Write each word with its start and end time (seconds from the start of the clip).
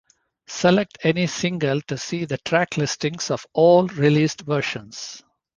Select 0.47 0.97
any 1.03 1.27
single 1.27 1.79
to 1.81 1.95
see 1.95 2.25
the 2.25 2.39
track 2.39 2.75
listings 2.75 3.29
of 3.29 3.45
all 3.53 3.85
released 3.85 4.41
versions. 4.41 5.21